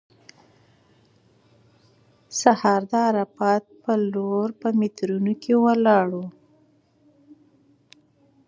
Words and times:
سهار 2.39 2.81
د 2.91 2.93
عرفات 3.07 3.63
په 3.83 3.91
لور 4.13 4.47
په 4.61 4.67
میټرو 4.79 5.17
کې 5.41 5.53
ولاړو. 5.63 6.25